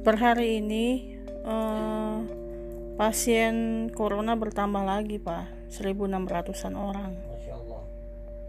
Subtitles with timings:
[0.00, 0.86] per hari ini
[1.44, 2.16] eh,
[2.96, 3.54] pasien
[3.90, 5.48] corona bertambah lagi pak.
[5.70, 7.14] 1600an orang.
[7.14, 7.82] Masya Allah.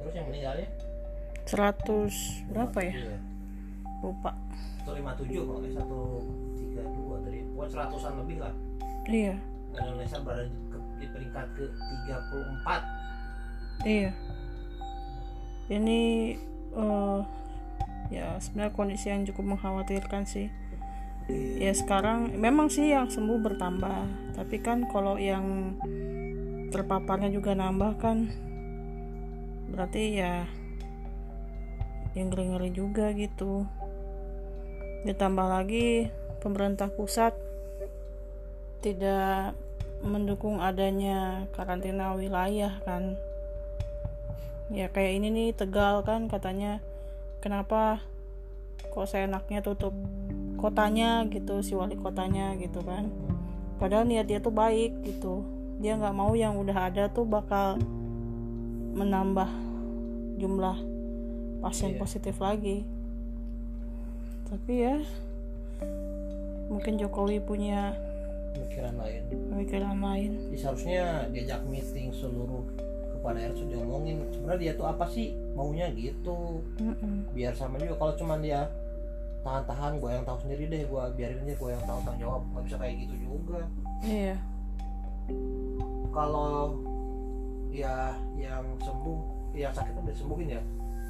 [0.02, 0.68] Terus yang meninggal ya
[1.45, 2.93] 100 berapa ya?
[2.95, 3.18] Iya.
[4.02, 4.34] lupa.
[4.82, 7.39] 157 kalau nggak 132 tadi.
[7.54, 8.54] Buat seratusan lebih lah.
[9.05, 9.36] Iya.
[9.71, 11.63] Dan Indonesia berada di, ke- di peringkat ke
[12.09, 14.11] 34 iya.
[15.71, 16.02] Ini
[16.73, 17.20] eh,
[18.09, 20.49] ya sebenarnya kondisi yang cukup mengkhawatirkan sih
[21.62, 24.34] ya sekarang memang sih yang sembuh bertambah.
[24.34, 25.77] Tapi kan kalau yang
[26.71, 28.17] terpaparnya juga nambah kan
[29.71, 30.48] berarti ya
[32.17, 33.63] yang ngeri-ngeri juga gitu.
[35.07, 37.32] Ditambah lagi pemerintah pusat
[38.82, 39.54] tidak
[40.02, 43.16] mendukung adanya karantina wilayah kan.
[44.73, 46.82] Ya kayak ini nih Tegal kan katanya
[47.43, 48.02] kenapa
[48.91, 49.93] kok seenaknya tutup
[50.62, 53.09] kotanya gitu si wali kotanya gitu kan.
[53.81, 55.41] Padahal niat dia tuh baik gitu.
[55.81, 57.81] Dia nggak mau yang udah ada tuh bakal
[58.93, 59.49] menambah
[60.37, 60.77] jumlah
[61.59, 61.99] pasien Iya.
[61.99, 62.85] positif lagi.
[64.45, 65.01] Tapi ya
[66.69, 67.97] mungkin Jokowi punya
[68.53, 69.22] pemikiran lain.
[69.50, 70.31] pemikiran lain.
[70.47, 72.63] Jadi seharusnya diajak meeting seluruh
[73.12, 76.62] kepala sudah diomongin sebenarnya dia tuh apa sih maunya gitu?
[76.81, 77.29] Mm-mm.
[77.31, 78.66] biar sama juga kalau cuman dia
[79.41, 82.41] tahan-tahan gue yang tahu sendiri deh gue biarin aja gue yang tahu tanggung jawab.
[82.53, 83.59] Nggak bisa kayak gitu juga.
[84.06, 84.35] Iya.
[86.11, 86.78] Kalau
[87.72, 89.19] ya yang sembuh
[89.56, 90.63] yang sakit udah disembuhin ya?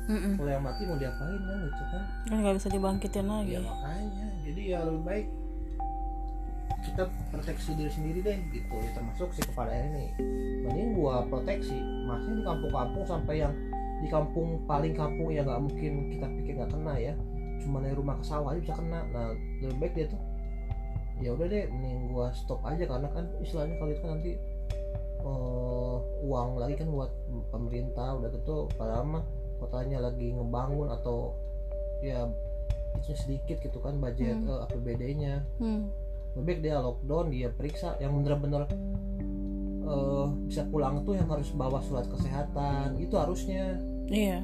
[0.10, 0.34] Mm-mm.
[0.34, 2.04] kalau yang mati mau diapain kan gitu kan?
[2.26, 3.54] Kan nggak bisa dibangkitin lagi.
[3.54, 4.28] Ya makanya.
[4.42, 5.28] Jadi ya lebih baik
[6.82, 8.74] kita proteksi diri sendiri deh gitu.
[8.74, 10.10] Ya, termasuk si kepala ini.
[10.66, 11.78] Mending gua proteksi
[12.10, 13.54] masih di kampung-kampung sampai yang
[14.02, 17.14] di kampung paling kampung yang nggak mungkin kita pikir nggak kena ya
[17.62, 19.30] cuma dari rumah ke sawah aja bisa kena nah
[19.62, 20.22] lebih baik dia tuh
[21.18, 24.32] ya udah deh mending gua stop aja karena kan istilahnya kalau itu kan nanti
[25.22, 27.12] eh, uang lagi kan buat
[27.50, 29.24] pemerintah udah gitu padahal mah
[29.58, 31.38] kotanya lagi ngebangun atau
[32.02, 32.26] ya
[32.98, 34.50] itu sedikit gitu kan budget Hmm.
[34.50, 35.94] eh, APBD-nya Hmm.
[36.34, 38.66] lebih baik dia lockdown dia periksa yang bener-bener
[39.84, 43.78] eh, bisa pulang tuh yang harus bawa surat kesehatan itu harusnya
[44.08, 44.42] iya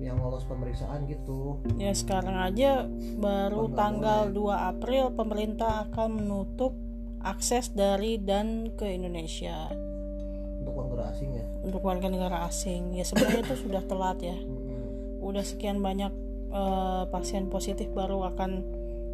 [0.00, 2.88] yang lolos pemeriksaan gitu Ya sekarang aja
[3.20, 6.72] baru tanggal 2 April pemerintah akan menutup
[7.20, 9.68] akses dari dan ke Indonesia
[10.60, 12.96] untuk warga asing ya untuk warga negara asing.
[12.96, 14.36] Ya sebenarnya itu sudah telat ya.
[15.20, 16.12] Udah sekian banyak
[16.50, 18.50] eh, pasien positif baru akan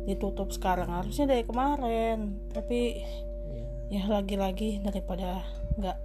[0.06, 0.88] ditutup sekarang.
[0.90, 2.38] Harusnya dari kemarin.
[2.54, 3.02] Tapi
[3.90, 4.02] Iya.
[4.02, 5.42] ya lagi-lagi daripada
[5.78, 5.98] nggak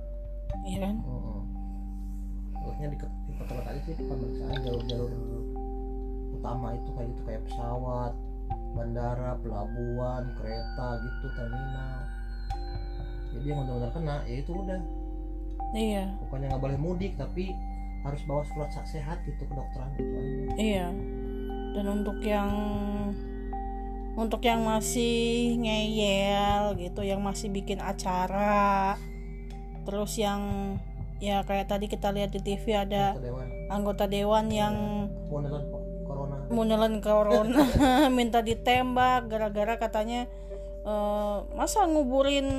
[0.69, 0.96] ya kan?
[1.02, 1.42] Mm-mm.
[2.62, 2.98] harusnya di
[3.41, 5.12] diperketat aja sih pemeriksaan jalur-jalur
[6.41, 8.13] utama itu kayak gitu kayak pesawat
[8.74, 12.00] bandara pelabuhan kereta gitu terminal.
[13.31, 14.81] Jadi yang benar-benar kena ya itu udah.
[15.72, 17.56] Iya, bukannya nggak boleh mudik tapi
[18.01, 20.44] harus bawa surat sehat gitu ke dokteran gitu aja.
[20.59, 20.88] Iya.
[21.72, 22.51] Dan untuk yang
[24.19, 29.00] untuk yang masih ngeyel gitu, yang masih bikin acara,
[29.88, 30.75] terus yang
[31.21, 33.69] ya kayak tadi kita lihat di TV ada dewan.
[33.69, 34.75] anggota dewan yang
[35.29, 35.63] nonton
[36.03, 36.35] corona.
[36.99, 37.61] Corona.
[38.17, 40.25] Minta ditembak gara-gara katanya
[40.81, 42.49] eh, masa nguburin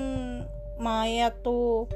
[0.78, 1.90] mayat tuh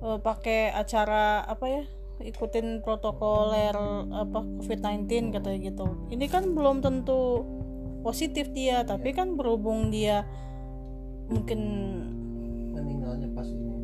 [0.00, 1.84] eh, pakai acara apa ya?
[2.16, 3.76] Ikutin protokoler
[4.08, 5.86] apa COVID-19 katanya gitu.
[6.08, 7.44] Ini kan belum tentu
[8.00, 10.22] positif dia tapi kan berhubung dia
[11.26, 11.60] mungkin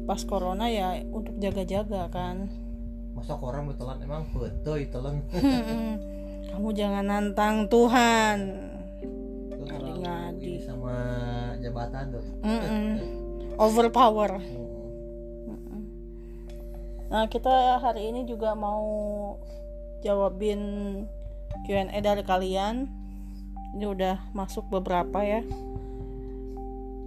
[0.02, 2.50] pas corona ya untuk jaga-jaga kan
[3.12, 5.22] masa koran betelan emang betul telan
[6.52, 8.38] kamu jangan nantang Tuhan
[10.42, 10.96] ini sama
[11.62, 12.86] jabatan tuh Mm-mm.
[13.56, 14.72] overpower Hmm.
[17.12, 18.88] Nah, kita hari ini juga mau
[20.00, 20.60] jawabin
[21.68, 22.88] Q&A dari kalian.
[23.76, 25.44] Ini udah masuk beberapa ya.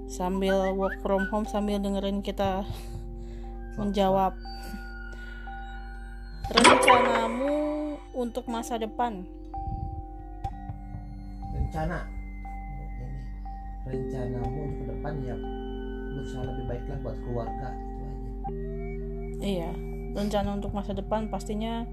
[0.06, 2.64] Sambil work from home sambil dengerin kita
[3.80, 4.38] menjawab.
[6.46, 7.54] Rencanamu
[8.14, 9.26] untuk masa depan?
[11.76, 12.08] rencana
[13.92, 15.36] ini rencanamu untuk ke depan ya
[16.16, 18.08] berusaha lebih baik lah buat keluarga aja
[19.46, 19.70] Iya,
[20.16, 21.84] rencana untuk masa depan pastinya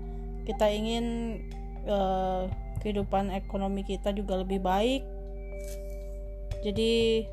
[0.47, 1.37] kita ingin
[1.85, 2.43] eh,
[2.81, 5.05] kehidupan ekonomi kita juga lebih baik.
[6.65, 7.27] Jadi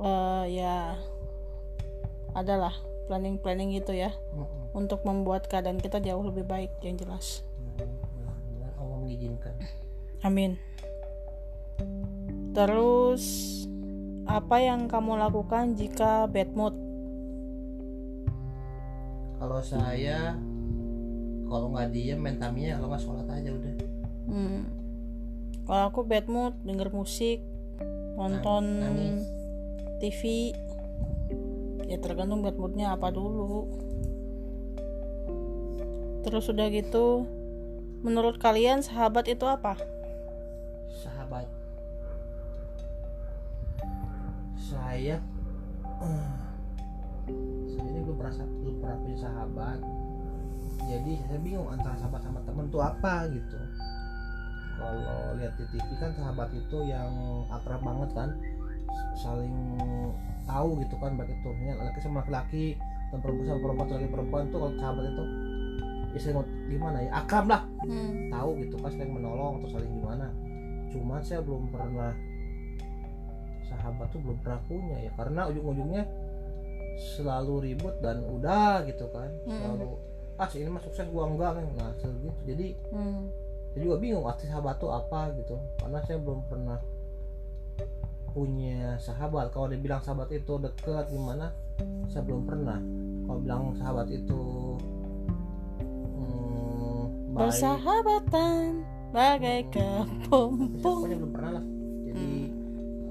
[0.00, 0.96] eh, ya
[2.32, 2.72] adalah
[3.10, 4.70] planning-planning gitu ya Mm-mm.
[4.72, 7.42] untuk membuat keadaan kita jauh lebih baik yang jelas.
[8.80, 9.54] Allah mengizinkan
[10.24, 10.56] Amin.
[12.52, 13.24] terus
[14.26, 16.74] apa yang kamu lakukan jika bad mood
[19.40, 20.36] kalau saya
[21.48, 23.72] kalau nggak diem main Tamiya kalau nggak sholat aja udah
[24.28, 24.60] hmm.
[25.64, 27.40] kalau aku bad mood denger musik
[28.20, 29.24] nonton Nangis.
[30.00, 30.50] TV
[31.84, 33.68] ya tergantung bad moodnya apa dulu.
[36.24, 37.28] Terus udah gitu
[38.00, 39.76] menurut kalian sahabat itu apa?
[40.88, 41.44] Sahabat.
[44.56, 45.20] Saya
[46.00, 46.34] eh,
[47.68, 49.78] saya ini belum pernah belum pernah punya sahabat.
[50.88, 53.58] Jadi saya bingung antara sahabat sama temen tuh apa gitu.
[54.80, 57.12] Kalau lihat di TV kan sahabat itu yang
[57.52, 58.32] akrab banget kan
[59.20, 59.54] saling
[60.48, 62.74] tahu gitu kan baik itu ya, laki sama laki
[63.12, 65.24] dan perempuan sama perempuan atau laki perempuan tuh kalau sahabat itu
[66.10, 67.62] ya saling gimana ya akrab lah.
[67.86, 68.32] Hmm.
[68.32, 70.26] tahu gitu kan saling menolong atau saling gimana.
[70.90, 72.10] Cuman saya belum pernah
[73.70, 76.02] sahabat tuh belum pernah punya ya karena ujung-ujungnya
[77.14, 79.96] selalu ribut dan udah gitu kan selalu
[80.36, 82.30] ah si ini mah sukses gua enggak kan nah gitu.
[82.48, 83.30] Jadi Hmm.
[83.70, 85.54] saya juga bingung arti sahabat tuh apa gitu.
[85.78, 86.80] Karena saya belum pernah
[88.30, 89.50] punya sahabat.
[89.50, 91.52] Kalau dibilang sahabat itu dekat gimana?
[92.10, 92.78] Saya belum pernah.
[93.26, 94.42] Kalau bilang sahabat itu
[96.18, 97.00] hmm,
[97.34, 97.40] baik.
[97.46, 98.62] Bersahabatan
[99.10, 101.64] bagai saya kepompong pokoknya belum pernah lah.
[102.06, 102.28] Jadi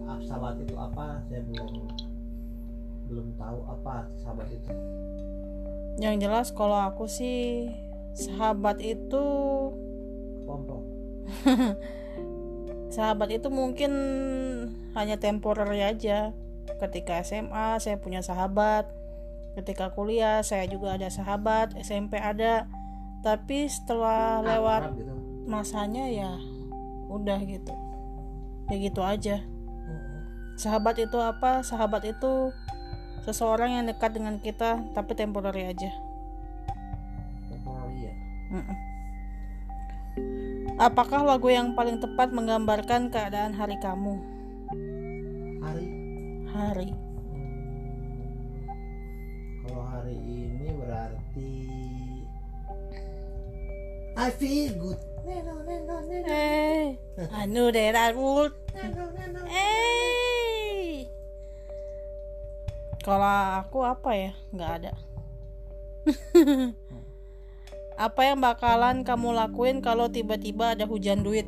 [0.07, 1.05] ah, sahabat itu apa?
[1.27, 1.71] Saya belum
[3.09, 4.71] belum tahu apa sahabat itu.
[5.99, 7.67] Yang jelas kalau aku sih
[8.15, 9.25] sahabat itu
[10.43, 10.83] kepompong.
[12.89, 13.93] Sahabat itu mungkin
[14.97, 16.33] hanya temporer aja.
[16.79, 18.89] Ketika SMA saya punya sahabat.
[19.57, 22.65] Ketika kuliah saya juga ada sahabat SMP ada.
[23.19, 25.13] Tapi setelah lewat gitu.
[25.49, 26.31] masanya ya
[27.11, 27.73] udah gitu.
[28.69, 29.43] Ya gitu aja.
[29.43, 30.21] Mm-mm.
[30.55, 31.65] sahabat itu apa?
[31.65, 32.53] Sahabat itu
[33.27, 35.91] seseorang yang dekat dengan kita tapi temporary aja.
[37.51, 38.13] Temporary ya?
[40.79, 44.28] Apakah lagu yang paling tepat menggambarkan keadaan hari kamu
[45.61, 45.87] hari.
[46.49, 46.89] Hari.
[49.61, 51.51] Kalau hari ini berarti
[54.19, 54.99] I feel good.
[55.23, 56.97] Neno, neno, neno, eh
[57.29, 59.39] I knew that I would neno, neno.
[59.45, 61.05] eh.
[62.99, 64.31] Kalau aku apa ya?
[64.51, 64.93] Nggak ada.
[67.99, 71.43] Apa yang bakalan kamu lakuin kalau tiba-tiba ada hujan duit?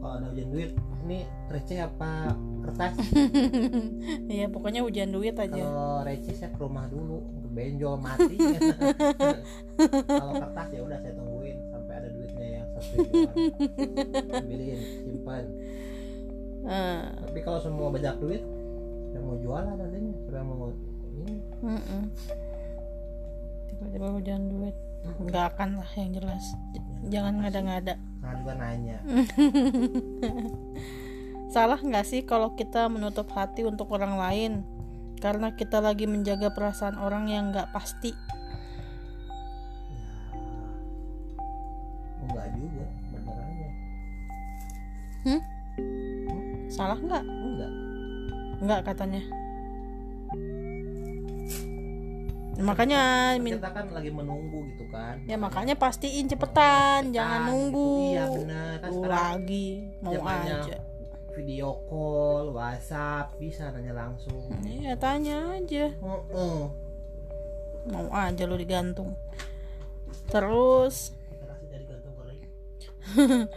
[0.00, 0.70] Kalau ada hujan duit
[1.10, 2.94] ini receh apa kertas?
[4.30, 5.50] Ya pokoknya hujan duit aja.
[5.50, 7.18] Kalau receh saya ke rumah dulu
[7.50, 8.38] benjol mati.
[10.06, 12.94] Kalau kertas ya udah saya tungguin sampai ada duitnya yang satu
[14.38, 15.44] ambilin simpan.
[16.60, 18.44] Eh, tapi kalau semua banyak duit
[19.10, 21.36] saya mau jualan adanya saya mau ini.
[23.66, 24.76] Tiba-tiba hujan duit.
[25.26, 26.44] Nggak akan lah yang jelas.
[27.08, 28.98] Jangan ngada-ngada nah juga nanya.
[31.54, 34.62] Salah nggak sih kalau kita menutup hati untuk orang lain?
[35.20, 38.14] Karena kita lagi menjaga perasaan orang yang nggak pasti.
[42.22, 43.68] Ya enggak juga bener aja.
[46.70, 47.24] Salah nggak?
[47.26, 47.72] Enggak.
[48.60, 49.22] Nggak katanya
[52.62, 53.00] makanya
[53.36, 55.20] min- kita kan lagi menunggu gitu kan.
[55.24, 57.90] Ya makanya pastiin cepetan jangan Cepetan, nunggu.
[57.96, 58.10] Gitu.
[58.10, 58.74] iya bener.
[58.78, 60.76] Kan Lu lagi mau aja.
[61.30, 64.50] video call WhatsApp bisa nanya langsung.
[64.60, 65.88] Iya tanya aja.
[65.90, 66.60] Heeh.
[67.82, 69.16] mau aja lu digantung.
[70.26, 71.16] Terus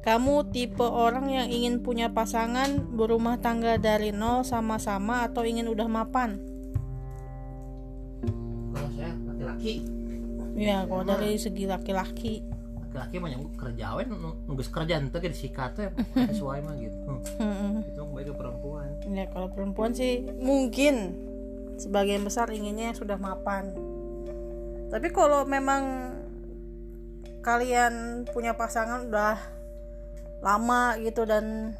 [0.00, 5.84] kamu tipe orang yang ingin punya pasangan berumah tangga dari nol sama-sama atau ingin udah
[5.86, 6.40] mapan
[9.58, 9.74] laki-laki.
[10.58, 12.34] Ya kalau dari segi laki-laki.
[12.88, 14.06] Laki-laki mah yang kerjawan
[14.46, 15.90] nunggu kerjaan tuh gitu sikat tuh
[16.30, 17.12] sesuai mah gitu.
[17.38, 17.84] Mm-mm.
[17.84, 18.88] itu mah baik ke perempuan.
[19.10, 21.14] Ya kalau perempuan sih mungkin
[21.78, 23.74] sebagian besar inginnya sudah mapan.
[24.88, 26.14] Tapi kalau memang
[27.44, 29.36] kalian punya pasangan udah
[30.42, 31.74] lama gitu dan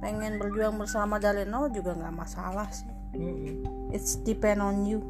[0.00, 2.88] pengen berjuang bersama dari nol juga nggak masalah sih.
[3.16, 3.64] Mm-mm.
[3.96, 5.00] it's depend on you.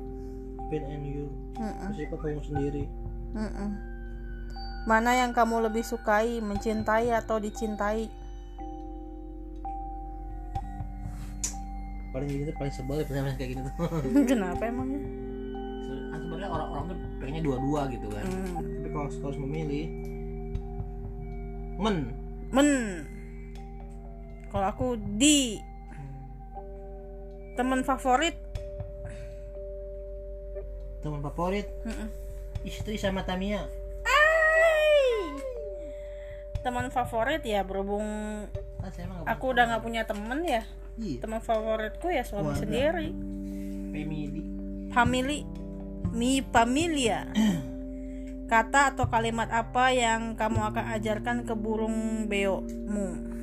[0.70, 1.88] Pin and you Mm-mm.
[1.96, 2.84] kamu sendiri.
[3.36, 3.70] Mm-mm.
[4.86, 8.06] mana yang kamu lebih sukai mencintai atau dicintai?
[12.14, 13.72] Paling gini tuh paling sebel ya pertanyaan kayak gini tuh.
[14.30, 15.26] Kenapa emangnya kan
[16.26, 18.24] sebenarnya orang-orang tuh pengennya dua-dua gitu kan.
[18.26, 18.54] Hmm.
[18.58, 19.84] tapi kalau harus memilih
[21.78, 21.96] men.
[22.50, 22.68] Men.
[24.50, 24.86] Kalau aku
[25.16, 25.60] di.
[27.56, 28.36] Teman favorit
[31.06, 31.70] teman favorit.
[31.86, 32.08] Mm-mm.
[32.66, 33.62] istri sama Tamia.
[36.66, 38.02] Teman favorit ya berhubung
[38.82, 40.66] emang aku udah nggak punya temen ya.
[40.98, 41.22] Iya.
[41.22, 43.14] Teman favoritku ya suami sendiri.
[43.94, 44.42] Family.
[44.90, 45.38] Family.
[46.10, 47.30] Mi familia.
[48.50, 53.35] Kata atau kalimat apa yang kamu akan ajarkan ke burung beokmu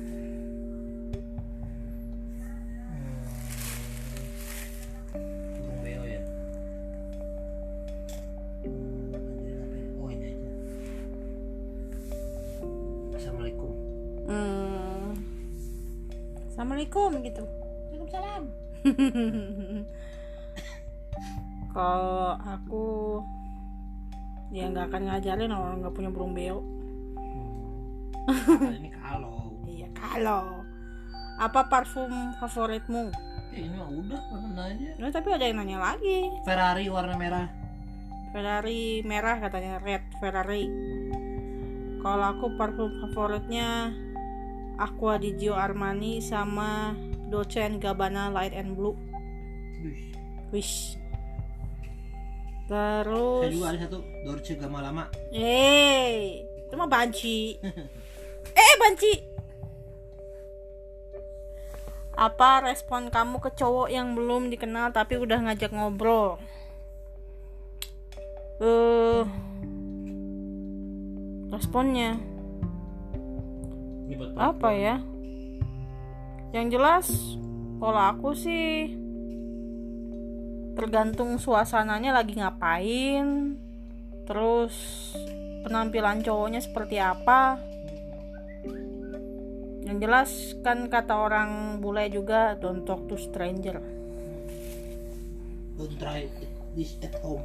[24.84, 26.60] nggak akan ngajarin orang nggak punya burung beo.
[28.28, 28.76] Hmm.
[28.76, 29.32] ini kalau.
[29.64, 30.60] Iya kalau.
[31.40, 33.08] Apa parfum favoritmu?
[33.56, 34.92] Eh, ini mah udah mana aja.
[35.00, 36.28] Nah, tapi ada yang nanya lagi.
[36.44, 37.48] Ferrari warna merah.
[38.28, 40.68] Ferrari merah katanya red Ferrari.
[42.04, 43.88] Kalau aku parfum favoritnya
[44.76, 46.92] Aqua di Gio Armani sama
[47.32, 48.92] Dolce Gabbana Light and Blue.
[49.80, 50.12] Wih,
[50.52, 51.00] wish
[52.74, 56.42] saya terus juga ada satu Dolce Gabbana eh
[56.74, 57.54] itu mah banci.
[58.54, 59.14] Eh banci.
[62.14, 66.38] Apa respon kamu ke cowok yang belum dikenal tapi udah ngajak ngobrol?
[68.62, 69.26] Eh
[71.50, 72.14] responnya.
[74.06, 75.02] Ini buat apa ya?
[76.54, 77.06] Yang jelas
[77.82, 78.94] kalau aku sih
[80.74, 83.54] tergantung suasananya lagi ngapain
[84.26, 84.74] terus
[85.64, 87.56] penampilan cowoknya seperti apa.
[89.84, 90.30] Yang jelas
[90.64, 93.80] kan kata orang bule juga don't talk to stranger.
[95.76, 96.28] Don't try
[96.76, 97.44] this at home.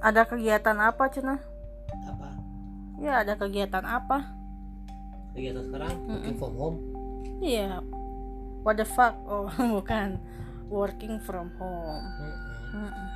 [0.00, 1.40] Ada kegiatan apa cina?
[2.08, 2.28] Apa?
[3.00, 4.32] Ya ada kegiatan apa?
[5.32, 6.78] Kegiatan sekarang working from home.
[7.40, 7.80] Iya.
[8.60, 9.16] What the fuck?
[9.24, 9.48] Oh
[9.80, 10.20] bukan
[10.70, 12.80] working from home Mm-mm.
[12.80, 13.08] Mm-mm.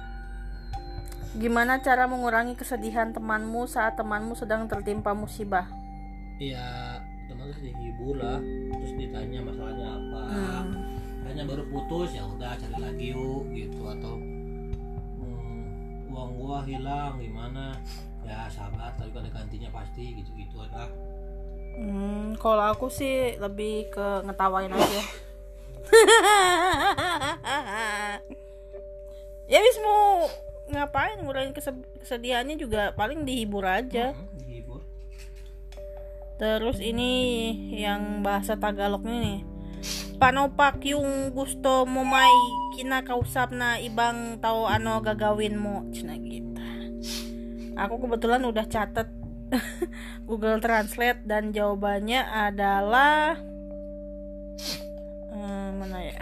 [1.35, 5.67] Gimana cara mengurangi kesedihan temanmu saat temanmu sedang tertimpa musibah?
[6.35, 10.67] ya teman terus dihibur lah terus ditanya masalahnya apa Hmm.
[11.23, 17.79] hanya baru putus ya udah cari lagi yuk gitu atau hmm, uang gua hilang gimana
[18.21, 20.91] ya sabar tapi kan ada gantinya pasti gitu gitu aja
[21.75, 25.03] Hmm, kalau aku sih lebih ke ngetawain aja.
[29.53, 30.25] ya wis mau
[30.73, 34.17] ngapain ngurangin kese- kesedihannya juga paling dihibur aja.
[34.17, 34.81] Hmm, dihibur
[36.35, 39.47] Terus ini yang bahasa Tagalog nih.
[40.19, 42.35] Panopak yung gusto mo may
[42.75, 45.87] kinakausap na ibang tao ano gagawin mo.
[45.95, 46.55] Cina gitu.
[47.75, 49.11] Aku kebetulan udah catat
[50.29, 53.39] Google Translate dan jawabannya adalah
[55.85, 56.17] mana ya?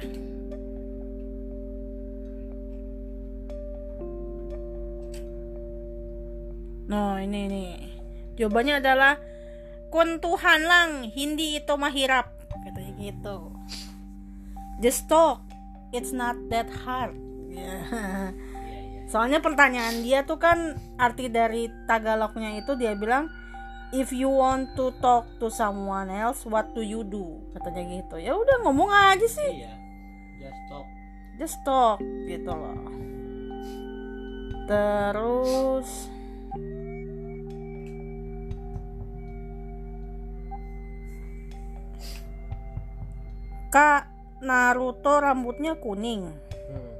[6.90, 7.74] No, ini nih.
[8.34, 9.22] Jawabannya adalah
[9.94, 12.26] kuntuhan lang, hindi ito mahirap.
[12.50, 13.54] Katanya gitu.
[14.82, 15.46] Just talk.
[15.94, 17.14] It's not that hard.
[17.46, 17.86] iya
[19.12, 23.30] Soalnya pertanyaan dia tuh kan arti dari Tagalognya itu dia bilang
[23.92, 27.44] if you want to talk to someone else what do you do?
[27.52, 28.16] Katanya gitu.
[28.16, 29.62] Ya udah ngomong aja sih.
[29.62, 29.76] Iya.
[30.40, 30.86] Just stop
[31.36, 32.76] just talk gitu loh.
[34.64, 36.08] Terus
[43.72, 44.04] Kak
[44.44, 46.28] Naruto rambutnya kuning.
[46.28, 46.92] Hmm.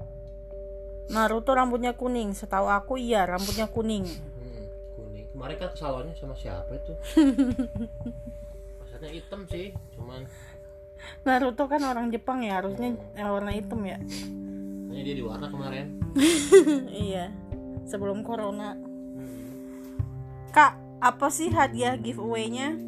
[1.13, 2.33] Naruto rambutnya kuning.
[2.33, 4.32] Setahu aku iya rambutnya kuning
[5.43, 5.51] Hmm.
[5.51, 6.95] kemarin kan salonnya sama siapa itu?
[8.79, 10.23] Maksudnya hitam sih cuman
[11.27, 13.99] Naruto kan orang Jepang ya harusnya eh, warna hitam ya.
[14.87, 15.99] Hanya dia di warna kemarin.
[17.11, 17.35] Iya
[17.91, 18.79] sebelum corona.
[18.79, 19.99] Hmm.
[20.55, 22.79] Kak apa sih hadiah giveaway-nya?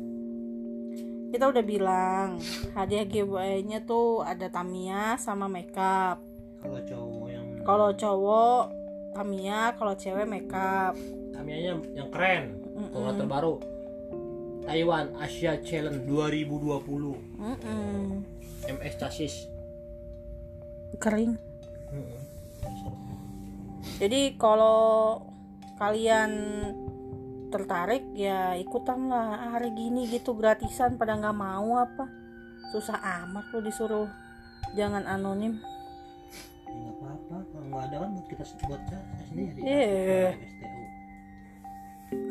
[1.34, 2.38] Kita udah bilang
[2.78, 6.22] hadiah giveaway-nya tuh ada Tamiya sama makeup.
[6.62, 8.83] Kalau cowok yang kalau cowok
[9.14, 10.98] Tamiya kalau cewek makeup.
[11.30, 12.90] Tamiya yang keren Mm-mm.
[12.90, 13.54] Kalau terbaru.
[14.64, 18.24] Taiwan Asia Challenge 2020 Mm-mm.
[18.64, 19.54] MS chassis
[20.98, 21.36] kering.
[24.00, 25.22] Jadi kalau
[25.78, 26.30] kalian
[27.50, 29.54] tertarik ya ikutan lah.
[29.54, 32.08] Hari gini gitu gratisan pada nggak mau apa?
[32.74, 34.10] Susah amat lo disuruh.
[34.74, 35.62] Jangan anonim
[37.84, 39.60] ada kan buat kita buat saya sendiri.
[39.60, 40.30] Iya.
[40.34, 40.84] STU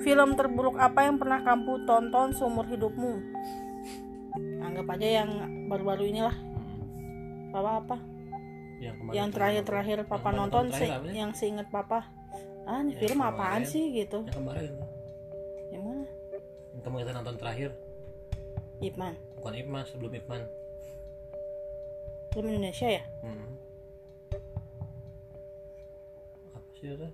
[0.03, 3.13] film terburuk apa yang pernah kamu tonton seumur hidupmu?
[4.63, 5.29] Anggap aja yang
[5.67, 6.35] baru-baru inilah.
[6.35, 7.51] Hmm.
[7.53, 7.95] apa?
[7.95, 7.95] Apa
[8.83, 11.15] yang yang terakhir-terakhir Yang papa kemarin nonton terakhir sih apa sih?
[11.15, 11.99] yang seinget papa.
[12.63, 13.71] Ah ini Yang film apaan kemarin.
[13.71, 14.19] sih gitu?
[14.27, 14.71] Yang kemarin.
[15.71, 16.03] Yang mana?
[16.73, 17.69] Yang kamu kita nonton terakhir?
[18.83, 19.13] Ipman.
[19.39, 20.41] Bukan Ipman sebelum Ipman.
[22.33, 23.03] Film Indonesia ya?
[23.23, 23.47] Hmm.
[26.83, 27.09] Apa sih itu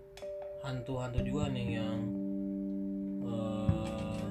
[0.66, 1.98] hantu-hantu juga nih yang
[3.22, 4.26] eh,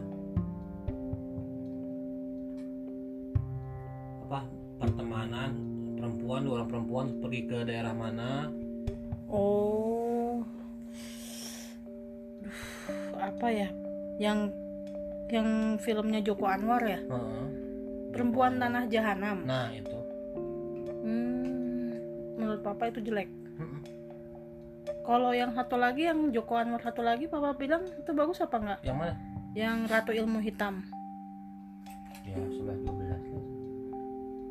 [4.26, 4.40] apa
[4.82, 5.50] pertemanan
[5.94, 8.50] perempuan dua orang perempuan pergi ke daerah mana.
[9.30, 10.42] Oh.
[12.42, 12.58] Duh,
[13.14, 13.70] apa ya?
[14.18, 14.50] Yang
[15.30, 16.98] yang filmnya Joko Anwar ya?
[16.98, 17.46] Heeh.
[18.10, 19.46] perempuan tanah jahanam.
[19.46, 19.98] Nah itu.
[21.06, 21.94] Hmm,
[22.34, 23.30] menurut papa itu jelek.
[25.08, 28.78] Kalau yang satu lagi yang Joko Anwar satu lagi papa bilang itu bagus apa enggak?
[28.84, 29.14] Yang mana?
[29.56, 30.84] Yang Ratu Ilmu Hitam.
[32.28, 33.20] Ya sebelah 12 lah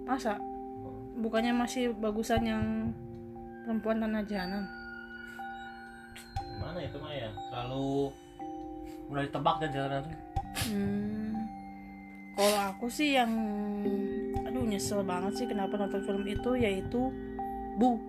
[0.08, 0.40] masa?
[1.20, 2.64] Bukannya masih bagusan yang
[3.68, 4.64] perempuan tanah jahanam?
[6.40, 8.10] Gimana itu mah ya terlalu
[9.12, 10.18] mulai ditebak dan jalan itu
[10.58, 11.38] Hmm,
[12.34, 13.30] kalau aku sih yang
[14.42, 17.14] aduh nyesel banget sih kenapa nonton film itu yaitu
[17.78, 18.02] Bu.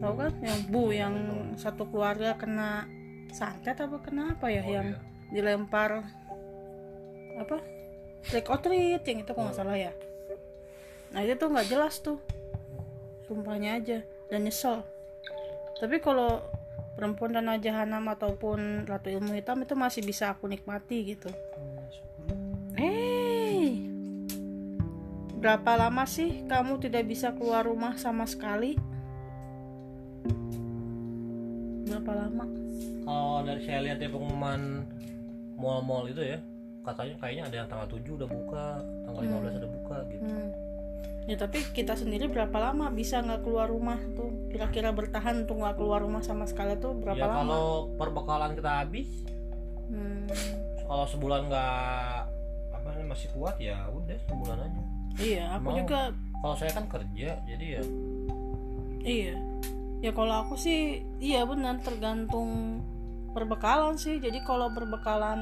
[0.00, 1.14] Tahu kan yang Bu yang
[1.60, 2.88] satu keluarga kena
[3.30, 4.98] santet apa kena apa ya Oh, yang iya.
[5.30, 6.02] dilempar
[7.38, 7.56] apa
[8.26, 9.92] trick or treat yang itu kok nggak salah ya.
[11.12, 12.18] Nah itu tuh nggak jelas tuh
[13.28, 13.98] sumpahnya aja
[14.32, 14.82] dan nyesel.
[15.78, 16.42] Tapi kalau
[16.98, 21.30] perempuan tanah jahanam ataupun ratu ilmu hitam itu masih bisa aku nikmati gitu.
[22.76, 23.84] Hey,
[25.40, 28.76] berapa lama sih kamu tidak bisa keluar rumah sama sekali?
[32.00, 32.44] Berapa lama?
[33.00, 34.88] kalau dari saya lihat ya pengumuman
[35.54, 36.40] mall-mall itu ya
[36.80, 38.64] katanya kayaknya ada yang tanggal 7 udah buka
[39.04, 40.48] tanggal 15 udah buka gitu Hmm.
[41.22, 44.32] Ya tapi kita sendiri berapa lama bisa nggak keluar rumah tuh?
[44.48, 47.36] Kira-kira bertahan untuk nggak keluar rumah sama sekali tuh berapa ya lama?
[47.38, 49.08] kalau perbekalan kita habis
[49.86, 50.24] Hmm,
[50.80, 52.16] kalau sebulan nggak
[52.70, 54.82] apa namanya masih kuat ya udah sebulan aja
[55.18, 55.76] iya, aku Mau.
[55.76, 56.00] juga
[56.38, 57.82] kalau saya kan kerja jadi ya
[59.02, 59.34] Iya.
[60.00, 62.80] Ya kalau aku sih iya benar tergantung
[63.36, 64.16] perbekalan sih.
[64.16, 65.40] Jadi kalau perbekalan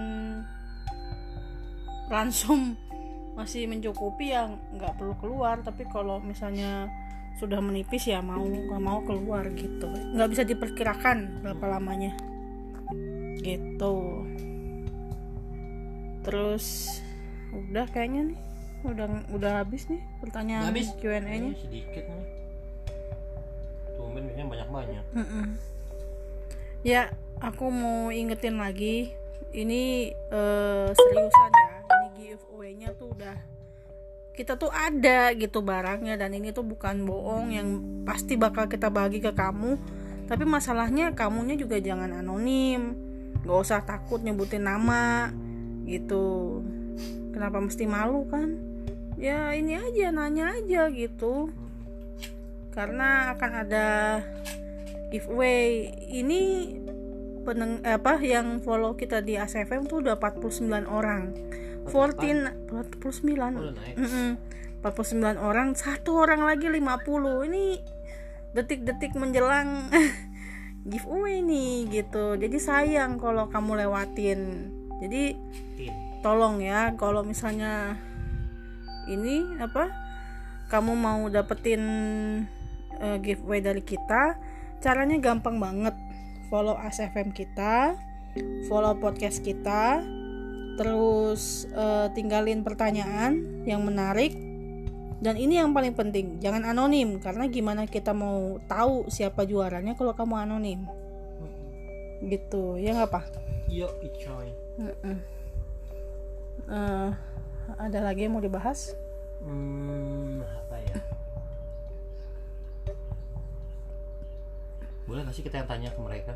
[2.10, 2.74] ransom
[3.38, 5.62] masih mencukupi ya nggak perlu keluar.
[5.62, 6.90] Tapi kalau misalnya
[7.38, 9.86] sudah menipis ya mau nggak mau keluar gitu.
[10.14, 12.18] Nggak bisa diperkirakan berapa lamanya.
[13.38, 13.96] Gitu.
[16.26, 16.98] Terus
[17.54, 18.38] udah kayaknya nih
[18.84, 20.90] udah udah habis nih pertanyaan habis?
[20.98, 21.50] Q&A nya.
[21.50, 22.37] Ini sedikit nih
[24.68, 25.46] biasanya banyak-banyak Mm-mm.
[26.86, 27.10] Ya,
[27.42, 29.10] aku mau ingetin lagi.
[29.50, 31.70] Ini eh, seriusan ya.
[31.82, 33.36] Ini giveaway-nya tuh udah
[34.36, 37.68] kita tuh ada gitu barangnya dan ini tuh bukan bohong yang
[38.06, 39.74] pasti bakal kita bagi ke kamu.
[40.30, 42.94] Tapi masalahnya kamunya juga jangan anonim.
[43.42, 45.32] Gak usah takut nyebutin nama
[45.88, 46.60] gitu.
[47.34, 48.54] Kenapa mesti malu kan?
[49.18, 51.50] Ya ini aja nanya aja gitu
[52.78, 53.86] karena akan ada
[55.12, 55.92] giveaway.
[56.08, 56.40] Ini
[57.48, 61.32] peneng apa yang follow kita di ACFM tuh udah 49 orang.
[61.88, 64.36] 14 49 udah naik Mm-mm.
[64.84, 67.80] 49 orang satu orang lagi 50 ini
[68.52, 69.88] detik-detik menjelang
[70.90, 72.36] giveaway nih gitu.
[72.36, 74.70] Jadi sayang kalau kamu lewatin.
[75.00, 75.32] Jadi
[75.80, 75.94] Tin.
[76.20, 77.96] tolong ya kalau misalnya
[79.08, 79.88] ini apa
[80.68, 81.82] kamu mau dapetin
[83.00, 84.36] eh, giveaway dari kita
[84.78, 85.94] caranya gampang banget
[86.48, 87.98] follow ASFM kita
[88.70, 90.02] follow podcast kita
[90.78, 94.34] terus eh, tinggalin pertanyaan yang menarik
[95.18, 100.14] dan ini yang paling penting jangan anonim karena gimana kita mau tahu siapa juaranya kalau
[100.14, 100.86] kamu anonim
[102.22, 103.26] gitu ya nggak pak
[103.68, 104.48] Yo, icoy.
[104.80, 105.20] Mm-mm.
[106.72, 107.10] Eh,
[107.76, 108.96] ada lagi yang mau dibahas?
[109.44, 110.40] Hmm,
[115.08, 116.34] Boleh gak sih kita yang tanya ke mereka?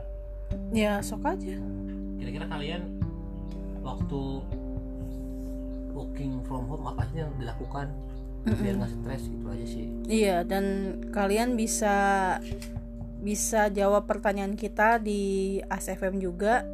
[0.73, 1.61] Ya sok aja.
[2.17, 2.83] Kira-kira kalian
[3.85, 4.41] waktu
[5.93, 7.93] working from home apa sih yang dilakukan
[8.43, 9.87] biar nggak stres gitu aja sih?
[10.09, 11.95] Iya dan kalian bisa
[13.23, 16.65] bisa jawab pertanyaan kita di ASFM juga.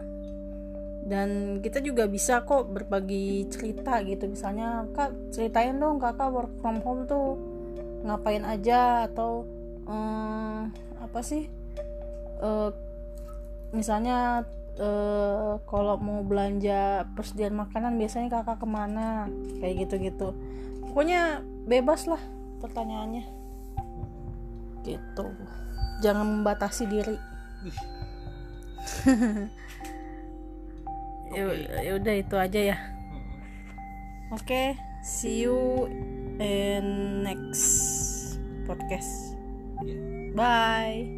[1.09, 6.85] dan kita juga bisa kok berbagi cerita gitu misalnya kak ceritain dong kakak work from
[6.85, 7.33] home tuh
[8.05, 9.49] ngapain aja atau
[9.89, 10.69] eh,
[11.01, 11.49] apa sih
[12.39, 12.71] Eh,
[13.75, 14.47] misalnya
[14.79, 19.27] eh, kalau mau belanja persediaan makanan biasanya kakak ke mana?
[19.59, 20.35] Kayak gitu-gitu.
[20.89, 22.23] Pokoknya bebas lah
[22.63, 23.25] pertanyaannya.
[24.87, 25.27] Gitu.
[26.01, 27.17] Jangan membatasi diri.
[31.29, 31.45] Ya
[31.85, 32.77] ya udah itu aja ya.
[34.33, 35.89] Oke see you
[36.41, 39.37] in next podcast.
[39.85, 39.95] Ya.
[40.35, 41.18] bye